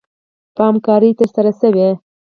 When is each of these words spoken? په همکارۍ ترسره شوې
په 0.55 0.61
همکارۍ 0.67 1.11
ترسره 1.19 1.51
شوې 1.59 1.89